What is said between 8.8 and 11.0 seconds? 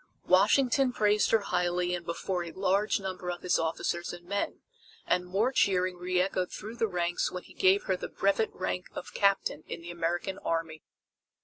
of Captain in the American Army.